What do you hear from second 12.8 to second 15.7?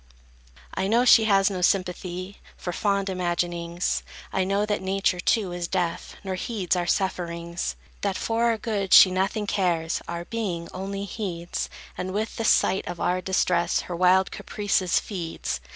of our distress Her wild caprices feeds.